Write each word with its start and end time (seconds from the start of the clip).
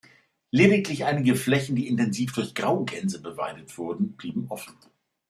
Lediglich 0.49 1.05
einige 1.05 1.35
Flächen, 1.35 1.75
die 1.75 1.87
intensiv 1.87 2.33
durch 2.33 2.55
Graugänse 2.55 3.21
beweidet 3.21 3.77
wurden, 3.77 4.13
blieben 4.13 4.47
offen. 4.49 4.73